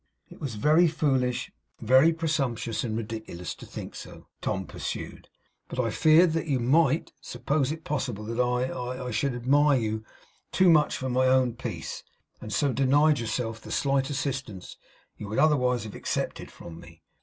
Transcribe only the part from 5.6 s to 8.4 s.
'but I feared you might suppose it possible